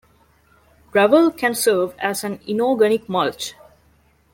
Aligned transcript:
Gravel 0.89 1.29
can 1.29 1.53
serve 1.53 1.93
as 1.99 2.23
an 2.23 2.39
inorganic 2.47 3.07
mulch. 3.07 3.53